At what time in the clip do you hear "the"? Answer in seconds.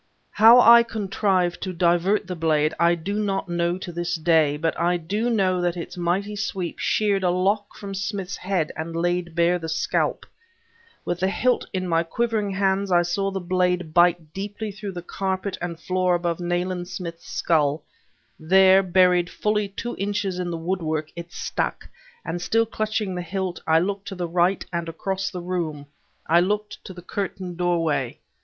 2.25-2.35, 9.59-9.69, 11.19-11.29, 13.29-13.39, 14.93-15.03, 20.49-20.57, 23.13-23.21, 24.15-24.27, 25.29-25.41, 26.95-27.03